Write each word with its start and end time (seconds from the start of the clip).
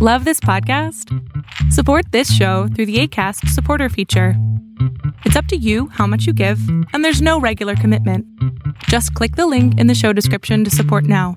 Love 0.00 0.24
this 0.24 0.38
podcast? 0.38 1.12
Support 1.72 2.12
this 2.12 2.32
show 2.32 2.68
through 2.68 2.86
the 2.86 3.00
ACAST 3.02 3.48
supporter 3.48 3.88
feature. 3.88 4.34
It's 5.24 5.34
up 5.34 5.46
to 5.46 5.56
you 5.56 5.88
how 5.88 6.06
much 6.06 6.24
you 6.24 6.32
give, 6.32 6.60
and 6.92 7.04
there's 7.04 7.20
no 7.20 7.40
regular 7.40 7.74
commitment. 7.74 8.24
Just 8.84 9.12
click 9.14 9.34
the 9.34 9.48
link 9.48 9.76
in 9.76 9.88
the 9.88 9.96
show 9.96 10.12
description 10.12 10.62
to 10.62 10.70
support 10.70 11.02
now. 11.02 11.36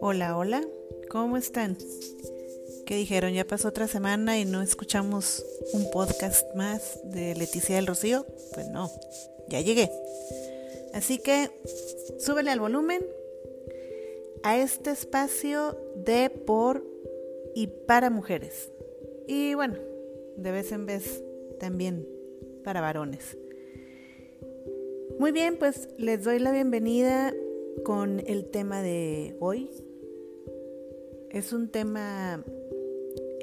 Hola, 0.00 0.36
hola, 0.36 0.62
¿cómo 1.10 1.36
están? 1.36 1.76
¿Qué 2.86 2.96
dijeron? 2.96 3.32
¿Ya 3.32 3.46
pasó 3.46 3.68
otra 3.68 3.88
semana 3.88 4.38
y 4.38 4.44
no 4.44 4.60
escuchamos 4.60 5.42
un 5.72 5.90
podcast 5.90 6.54
más 6.54 7.00
de 7.02 7.34
Leticia 7.34 7.76
del 7.76 7.86
Rocío? 7.86 8.26
Pues 8.52 8.68
no, 8.68 8.90
ya 9.48 9.62
llegué. 9.62 9.90
Así 10.92 11.16
que 11.18 11.50
súbele 12.18 12.50
al 12.50 12.60
volumen 12.60 13.00
a 14.42 14.58
este 14.58 14.90
espacio 14.90 15.78
de, 15.96 16.28
por 16.28 16.84
y 17.54 17.68
para 17.68 18.10
mujeres. 18.10 18.70
Y 19.26 19.54
bueno, 19.54 19.78
de 20.36 20.52
vez 20.52 20.70
en 20.70 20.84
vez 20.84 21.24
también 21.58 22.06
para 22.64 22.82
varones. 22.82 23.38
Muy 25.18 25.32
bien, 25.32 25.56
pues 25.58 25.88
les 25.96 26.22
doy 26.22 26.38
la 26.38 26.52
bienvenida 26.52 27.32
con 27.82 28.20
el 28.26 28.50
tema 28.50 28.82
de 28.82 29.36
hoy. 29.40 29.70
Es 31.30 31.52
un 31.54 31.68
tema 31.68 32.44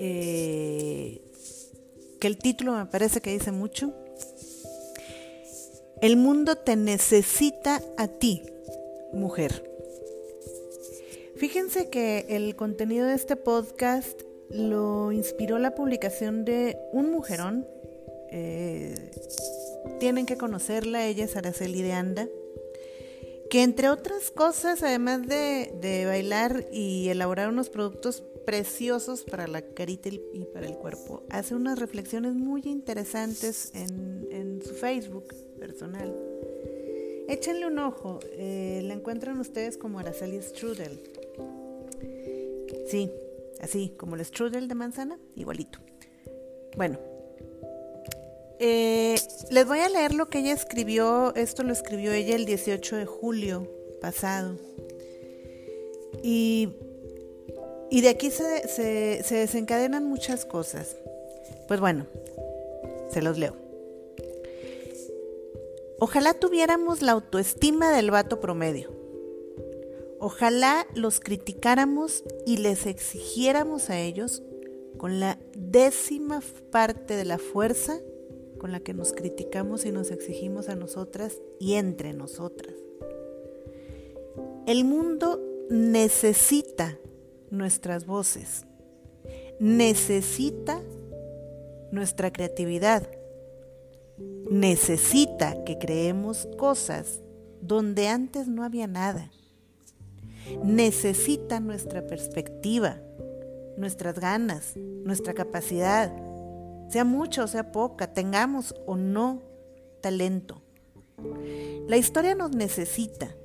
eh, 0.04 1.22
que 2.20 2.26
el 2.28 2.40
título 2.40 2.74
me 2.74 2.88
parece 2.88 3.22
que 3.22 3.32
dice 3.32 3.52
mucho. 3.52 3.94
El 6.02 6.18
mundo 6.18 6.56
te 6.56 6.76
necesita 6.76 7.84
a 7.98 8.08
ti, 8.08 8.42
mujer. 9.14 9.70
Fíjense 11.36 11.92
que 11.92 12.26
el 12.30 12.56
contenido 12.56 13.06
de 13.06 13.14
este 13.14 13.36
podcast 13.36 14.20
lo 14.50 15.12
inspiró 15.12 15.60
la 15.60 15.76
publicación 15.76 16.46
de 16.46 16.80
un 16.92 17.12
mujerón. 17.12 17.68
Eh, 18.32 19.12
tienen 20.00 20.26
que 20.26 20.36
conocerla, 20.36 21.06
ella 21.06 21.26
es 21.26 21.36
Araceli 21.36 21.84
de 21.84 21.94
Anda 21.94 22.28
que 23.52 23.64
entre 23.64 23.90
otras 23.90 24.32
cosas, 24.32 24.82
además 24.82 25.28
de, 25.28 25.74
de, 25.82 26.06
bailar 26.06 26.68
y 26.72 27.10
elaborar 27.10 27.50
unos 27.50 27.70
productos 27.70 28.24
preciosos 28.46 29.24
para 29.26 29.46
la 29.46 29.62
carita 29.62 30.08
y 30.08 30.46
para 30.54 30.68
el 30.68 30.78
cuerpo. 30.78 31.24
Hace 31.30 31.56
unas 31.56 31.78
reflexiones 31.78 32.34
muy 32.34 32.62
interesantes 32.64 33.74
en, 33.76 34.26
en 34.32 34.62
su 34.62 34.74
Facebook 34.74 35.36
personal. 35.60 36.16
Échenle 37.28 37.68
un 37.68 37.78
ojo, 37.80 38.22
eh, 38.38 38.84
la 38.86 38.94
encuentran 38.94 39.38
ustedes 39.38 39.78
como 39.78 40.00
Araceli 40.00 40.42
Strudel. 40.42 41.02
Sí, 42.88 43.12
así, 43.60 43.94
como 43.98 44.16
el 44.16 44.24
strudel 44.24 44.70
de 44.70 44.76
manzana, 44.76 45.20
igualito. 45.36 45.80
Bueno, 46.78 47.00
eh, 48.62 49.16
les 49.50 49.68
voy 49.68 49.80
a 49.80 49.90
leer 49.90 50.14
lo 50.14 50.30
que 50.30 50.40
ella 50.40 50.54
escribió, 50.54 51.34
esto 51.36 51.64
lo 51.64 51.74
escribió 51.74 52.14
ella 52.14 52.36
el 52.36 52.46
18 52.46 52.96
de 52.96 53.06
julio 53.06 53.68
pasado. 54.00 54.58
Y 56.24 56.70
y 57.92 58.00
de 58.00 58.08
aquí 58.08 58.32
se, 58.32 58.70
se, 58.70 59.36
desencadenan 59.36 60.06
muchas 60.06 60.46
cosas. 60.46 60.96
Pues 61.68 61.82
bueno, 61.82 62.08
se 63.10 63.22
los 63.22 63.38
leo. 63.38 63.54
Ojalá 66.00 66.34
tuviéramos 66.34 67.02
la 67.02 67.12
autoestima 67.12 67.92
del 67.92 68.10
vato 68.10 68.40
promedio. 68.40 68.90
Ojalá 70.20 70.88
los 70.96 71.20
criticáramos 71.20 72.24
y 72.46 72.58
les 72.58 72.86
exigiéramos 72.86 73.90
a 73.90 74.00
ellos 74.00 74.42
con 74.98 75.20
la 75.20 75.38
décima 75.58 76.42
parte 76.72 77.18
de 77.18 77.26
la 77.26 77.40
fuerza 77.40 78.00
con 78.62 78.72
la 78.72 78.80
que 78.80 78.94
nos 78.94 79.12
criticamos 79.12 79.86
y 79.86 79.92
nos 79.92 80.12
exigimos 80.12 80.70
a 80.70 80.76
nosotras 80.76 81.42
y 81.60 81.74
entre 81.74 82.14
nosotras. 82.14 82.76
El 84.68 84.86
mundo 84.86 85.42
necesita 85.72 87.00
nuestras 87.50 88.06
voces, 88.06 88.68
necesita 89.60 90.80
nuestra 91.92 92.32
creatividad, 92.32 93.10
necesita 94.52 95.64
que 95.64 95.80
creemos 95.80 96.48
cosas 96.60 97.24
donde 97.62 98.10
antes 98.10 98.48
no 98.48 98.64
había 98.64 98.86
nada, 98.86 99.32
necesita 100.64 101.60
nuestra 101.60 102.06
perspectiva, 102.06 103.02
nuestras 103.76 104.20
ganas, 104.20 104.76
nuestra 104.78 105.34
capacidad, 105.34 106.14
sea 106.92 107.06
mucha 107.06 107.44
o 107.44 107.48
sea 107.48 107.72
poca, 107.72 108.14
tengamos 108.14 108.76
o 108.86 108.98
no 108.98 109.42
talento. 110.02 110.62
La 111.88 111.98
historia 111.98 112.36
nos 112.36 112.52
necesita 112.52 113.36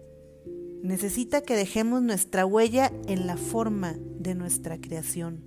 necesita 0.87 1.41
que 1.41 1.57
dejemos 1.57 2.03
nuestra 2.03 2.47
huella 2.47 2.93
en 3.09 3.27
la 3.27 3.37
forma 3.37 3.97
de 3.99 4.35
nuestra 4.35 4.81
creación, 4.81 5.43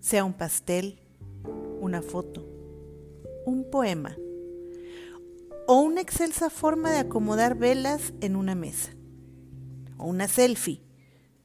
sea 0.00 0.24
un 0.24 0.34
pastel, 0.34 1.00
una 1.80 2.00
foto, 2.00 2.46
un 3.44 3.68
poema 3.70 4.16
o 5.66 5.80
una 5.80 6.00
excelsa 6.00 6.50
forma 6.50 6.92
de 6.92 6.98
acomodar 6.98 7.56
velas 7.56 8.12
en 8.20 8.36
una 8.36 8.54
mesa, 8.54 8.90
o 9.98 10.06
una 10.06 10.28
selfie, 10.28 10.82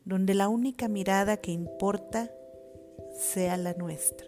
donde 0.05 0.33
la 0.33 0.47
única 0.47 0.87
mirada 0.87 1.37
que 1.37 1.51
importa 1.51 2.31
sea 3.19 3.57
la 3.57 3.73
nuestra. 3.73 4.27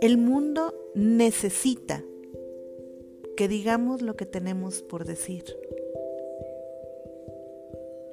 El 0.00 0.16
mundo 0.16 0.74
necesita 0.94 2.02
que 3.36 3.48
digamos 3.48 4.00
lo 4.00 4.16
que 4.16 4.24
tenemos 4.24 4.80
por 4.82 5.04
decir. 5.04 5.44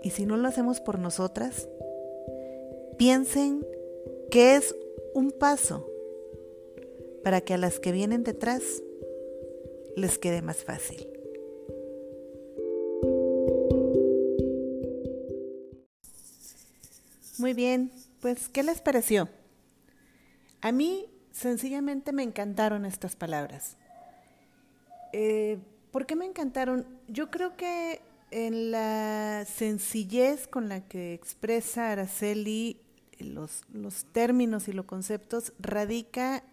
Y 0.04 0.10
si 0.10 0.26
no 0.26 0.36
lo 0.36 0.50
hacemos 0.50 0.82
por 0.82 1.00
nosotras, 1.00 1.70
piensen 2.98 3.66
que 4.30 4.56
es 4.56 4.76
un 5.14 5.32
paso 5.32 5.90
para 7.24 7.40
que 7.40 7.54
a 7.54 7.58
las 7.58 7.80
que 7.80 7.94
vienen 7.94 8.24
detrás 8.24 8.64
les 9.96 10.18
quede 10.18 10.42
más 10.42 10.66
fácil. 10.66 11.08
Muy 17.38 17.54
bien, 17.54 17.92
pues 18.20 18.50
¿qué 18.50 18.64
les 18.64 18.82
pareció? 18.82 19.30
A 20.62 20.72
mí 20.72 21.06
sencillamente 21.38 22.14
me 22.14 22.24
encantaron 22.24 22.86
estas 22.86 23.16
palabras. 23.16 23.78
Eh, 25.14 25.60
¿Por 25.92 26.06
qué 26.06 26.16
me 26.16 26.26
encantaron? 26.26 26.86
Yo 27.08 27.30
creo 27.30 27.56
que 27.56 28.02
en 28.32 28.72
la 28.72 29.46
sencillez 29.46 30.48
con 30.48 30.68
la 30.68 30.82
que 30.82 31.14
expresa 31.14 31.92
Araceli 31.92 32.82
los, 33.20 33.64
los 33.72 34.06
términos 34.06 34.68
y 34.68 34.74
los 34.74 34.86
conceptos 34.86 35.54
radica 35.60 36.44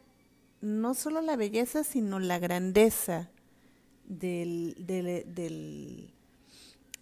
no 0.60 0.94
solo 0.94 1.20
la 1.20 1.36
belleza, 1.36 1.82
sino 1.82 2.20
la 2.20 2.38
grandeza 2.38 3.30
del, 4.06 4.74
del, 4.78 6.10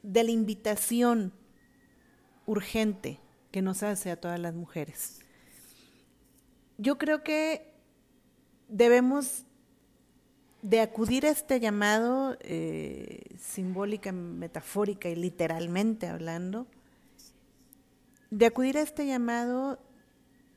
de 0.02 0.24
la 0.24 0.30
invitación 0.30 1.32
urgente 2.46 3.20
que 3.50 3.62
nos 3.62 3.82
hace 3.82 4.10
a 4.10 4.16
todas 4.16 4.40
las 4.40 4.54
mujeres. 4.54 5.20
Yo 6.78 6.98
creo 6.98 7.22
que 7.22 7.71
debemos 8.72 9.44
de 10.62 10.80
acudir 10.80 11.26
a 11.26 11.30
este 11.30 11.60
llamado, 11.60 12.36
eh, 12.40 13.36
simbólica, 13.38 14.12
metafórica 14.12 15.08
y 15.08 15.16
literalmente 15.16 16.06
hablando, 16.06 16.66
de 18.30 18.46
acudir 18.46 18.78
a 18.78 18.82
este 18.82 19.06
llamado 19.06 19.78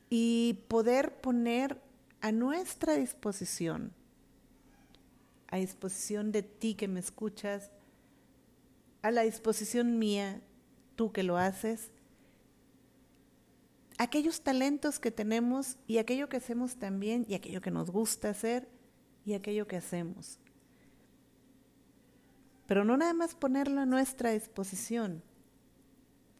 y 0.08 0.64
poder 0.68 1.20
poner 1.20 1.80
a 2.22 2.32
nuestra 2.32 2.94
disposición, 2.94 3.92
a 5.48 5.58
disposición 5.58 6.32
de 6.32 6.42
ti 6.42 6.74
que 6.74 6.88
me 6.88 7.00
escuchas, 7.00 7.70
a 9.02 9.10
la 9.10 9.22
disposición 9.22 9.98
mía, 9.98 10.40
tú 10.94 11.12
que 11.12 11.22
lo 11.22 11.36
haces, 11.36 11.90
aquellos 13.98 14.42
talentos 14.42 14.98
que 14.98 15.10
tenemos 15.10 15.76
y 15.86 15.98
aquello 15.98 16.28
que 16.28 16.36
hacemos 16.36 16.76
también 16.76 17.24
y 17.28 17.34
aquello 17.34 17.60
que 17.60 17.70
nos 17.70 17.90
gusta 17.90 18.30
hacer 18.30 18.68
y 19.24 19.34
aquello 19.34 19.66
que 19.66 19.76
hacemos. 19.76 20.38
Pero 22.66 22.84
no 22.84 22.96
nada 22.96 23.14
más 23.14 23.34
ponerlo 23.34 23.80
a 23.80 23.86
nuestra 23.86 24.30
disposición, 24.30 25.22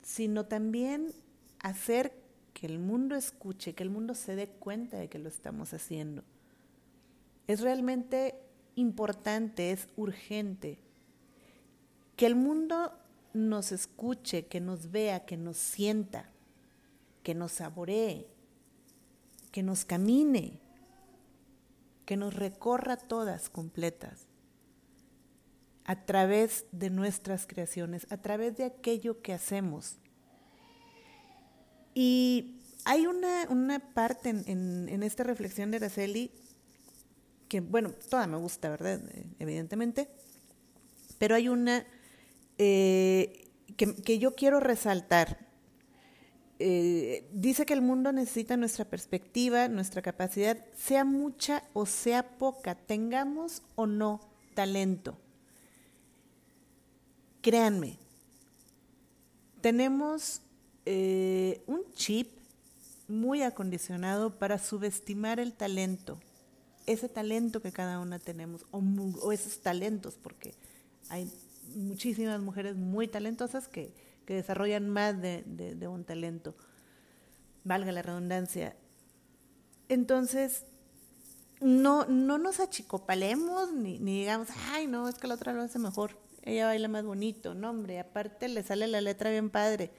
sino 0.02 0.46
también 0.46 1.12
hacer 1.60 2.12
que 2.52 2.66
el 2.66 2.78
mundo 2.78 3.14
escuche, 3.16 3.74
que 3.74 3.82
el 3.82 3.90
mundo 3.90 4.14
se 4.14 4.34
dé 4.34 4.48
cuenta 4.48 4.96
de 4.98 5.08
que 5.08 5.18
lo 5.18 5.28
estamos 5.28 5.72
haciendo. 5.72 6.24
Es 7.46 7.60
realmente 7.60 8.34
importante, 8.74 9.70
es 9.70 9.88
urgente. 9.96 10.78
Que 12.16 12.26
el 12.26 12.34
mundo 12.34 12.92
nos 13.34 13.72
escuche, 13.72 14.46
que 14.46 14.60
nos 14.60 14.90
vea, 14.90 15.26
que 15.26 15.36
nos 15.36 15.56
sienta, 15.56 16.30
que 17.26 17.34
nos 17.34 17.50
saboree, 17.50 18.28
que 19.50 19.64
nos 19.64 19.84
camine, 19.84 20.60
que 22.04 22.16
nos 22.16 22.32
recorra 22.32 22.96
todas 22.96 23.50
completas 23.50 24.28
a 25.86 26.04
través 26.04 26.66
de 26.70 26.88
nuestras 26.88 27.48
creaciones, 27.48 28.06
a 28.10 28.18
través 28.18 28.56
de 28.56 28.62
aquello 28.62 29.22
que 29.22 29.32
hacemos. 29.32 29.96
Y 31.94 32.60
hay 32.84 33.08
una, 33.08 33.48
una 33.50 33.80
parte 33.92 34.28
en, 34.28 35.02
esta 35.02 35.24
reflexión 35.24 35.72
de 35.72 35.78
Araceli 35.78 36.30
que, 37.48 37.58
bueno, 37.58 37.90
toda 38.08 38.28
me 38.28 38.36
gusta, 38.36 38.70
¿verdad? 38.70 39.00
Evidentemente, 39.40 40.08
pero 41.18 41.34
hay 41.34 41.48
una 41.48 41.84
eh, 42.56 43.50
que, 43.76 44.20
yo 44.20 44.36
quiero 44.36 44.60
resaltar. 44.60 45.44
Eh, 46.58 47.28
dice 47.32 47.66
que 47.66 47.74
el 47.74 47.82
mundo 47.82 48.12
necesita 48.12 48.56
nuestra 48.56 48.86
perspectiva, 48.86 49.68
nuestra 49.68 50.00
capacidad, 50.00 50.56
sea 50.74 51.04
mucha 51.04 51.62
o 51.74 51.84
sea 51.84 52.38
poca, 52.38 52.74
tengamos 52.74 53.62
o 53.74 53.86
no 53.86 54.20
talento. 54.54 55.18
Créanme, 57.42 57.98
tenemos 59.60 60.40
eh, 60.86 61.62
un 61.66 61.82
chip 61.92 62.32
muy 63.06 63.42
acondicionado 63.42 64.38
para 64.38 64.58
subestimar 64.58 65.38
el 65.38 65.52
talento, 65.52 66.18
ese 66.86 67.08
talento 67.08 67.60
que 67.60 67.70
cada 67.70 68.00
una 68.00 68.18
tenemos, 68.18 68.64
o, 68.70 68.78
o 68.78 69.32
esos 69.32 69.60
talentos, 69.60 70.18
porque 70.20 70.54
hay 71.10 71.30
muchísimas 71.74 72.40
mujeres 72.40 72.76
muy 72.76 73.08
talentosas 73.08 73.68
que, 73.68 74.05
desarrollan 74.34 74.88
más 74.88 75.20
de, 75.20 75.88
un 75.88 76.04
talento, 76.04 76.54
valga 77.64 77.92
la 77.92 78.02
redundancia. 78.02 78.76
Entonces, 79.88 80.64
no, 81.60 82.04
no 82.06 82.38
nos 82.38 82.60
achicopalemos 82.60 83.72
ni, 83.72 83.98
ni 83.98 84.20
digamos, 84.20 84.48
ay, 84.72 84.86
no, 84.86 85.08
es 85.08 85.16
que 85.16 85.26
la 85.26 85.34
otra 85.34 85.52
lo 85.52 85.62
hace 85.62 85.78
mejor, 85.78 86.18
ella 86.42 86.66
baila 86.66 86.88
más 86.88 87.04
bonito, 87.04 87.54
no, 87.54 87.70
hombre, 87.70 87.98
aparte 87.98 88.48
le 88.48 88.62
sale 88.62 88.86
la 88.86 89.00
letra 89.00 89.30
bien 89.30 89.50
padre. 89.50 89.90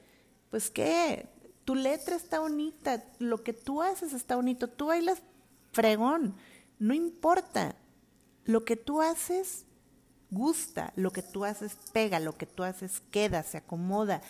Pues 0.50 0.70
qué, 0.70 1.28
tu 1.64 1.74
letra 1.74 2.16
está 2.16 2.40
bonita, 2.40 3.04
lo 3.18 3.42
que 3.44 3.52
tú 3.52 3.82
haces 3.82 4.14
está 4.14 4.36
bonito, 4.36 4.68
tú 4.68 4.86
bailas 4.86 5.22
fregón, 5.72 6.34
no 6.78 6.94
importa, 6.94 7.76
lo 8.44 8.64
que 8.64 8.76
tú 8.76 9.02
haces 9.02 9.66
gusta, 10.30 10.92
lo 10.96 11.10
que 11.10 11.22
tú 11.22 11.44
haces 11.44 11.76
pega, 11.92 12.20
lo 12.20 12.36
que 12.36 12.46
tú 12.46 12.62
haces 12.62 13.02
queda, 13.10 13.42
se 13.42 13.58
acomoda, 13.58 14.22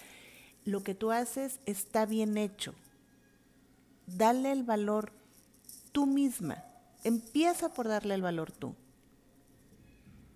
lo 0.65 0.83
que 0.83 0.95
tú 0.95 1.11
haces 1.11 1.61
está 1.67 2.06
bien 2.06 2.37
hecho. 2.37 2.75
Dale 4.06 4.53
el 4.53 4.62
valor 4.62 5.12
tú 5.93 6.06
misma, 6.06 6.65
empieza 7.05 7.69
por 7.69 7.89
darle 7.89 8.15
el 8.15 8.23
valor 8.23 8.53
tú. 8.53 8.75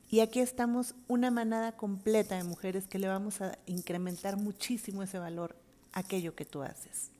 Y 0.08 0.20
aquí 0.20 0.40
estamos 0.40 0.94
una 1.08 1.30
manada 1.30 1.72
completa 1.72 2.36
de 2.36 2.44
mujeres 2.44 2.86
que 2.86 2.98
le 2.98 3.08
vamos 3.08 3.40
a 3.40 3.58
incrementar 3.64 4.36
muchísimo 4.36 5.02
ese 5.02 5.18
valor 5.18 5.56
a 5.92 6.00
aquello 6.00 6.34
que 6.34 6.44
tú 6.44 6.62
haces. 6.62 7.10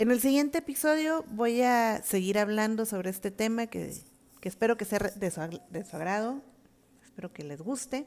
En 0.00 0.10
el 0.10 0.20
siguiente 0.20 0.58
episodio 0.58 1.24
voy 1.30 1.62
a 1.62 2.02
seguir 2.02 2.38
hablando 2.38 2.84
sobre 2.84 3.10
este 3.10 3.30
tema 3.30 3.66
que 3.66 4.00
espero 4.48 4.76
que 4.76 4.84
sea 4.84 4.98
de 4.98 5.30
su, 5.30 5.40
agrado, 5.40 6.42
espero 7.04 7.32
que 7.32 7.44
les 7.44 7.60
guste. 7.60 8.06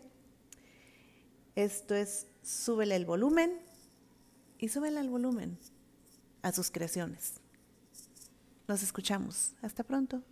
Esto 1.55 1.95
es 1.95 2.27
Súbele 2.43 2.95
el 2.95 3.05
volumen 3.05 3.59
y 4.57 4.69
súbele 4.69 4.99
el 4.99 5.09
volumen 5.09 5.59
a 6.41 6.51
sus 6.51 6.71
creaciones. 6.71 7.33
Nos 8.67 8.81
escuchamos. 8.81 9.53
Hasta 9.61 9.83
pronto. 9.83 10.23